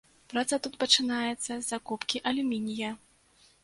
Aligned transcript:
Праца 0.31 0.55
тут 0.67 0.79
пачынаецца 0.85 1.51
з 1.53 1.61
закупкі 1.71 2.25
алюмінія. 2.33 2.91